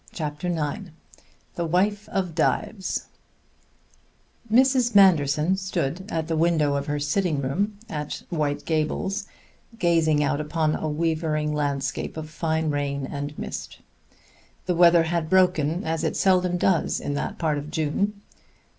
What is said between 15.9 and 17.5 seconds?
it seldom does in that